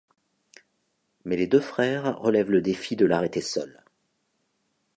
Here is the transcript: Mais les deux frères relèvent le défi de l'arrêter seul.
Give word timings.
Mais 1.25 1.37
les 1.37 1.45
deux 1.45 1.59
frères 1.59 2.17
relèvent 2.17 2.49
le 2.49 2.63
défi 2.63 2.95
de 2.95 3.05
l'arrêter 3.05 3.39
seul. 3.39 3.83